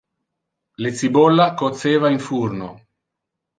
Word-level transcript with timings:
Le 0.85 0.91
cibolla 1.01 1.47
coceva 1.61 2.09
in 2.09 2.17
furno. 2.29 2.69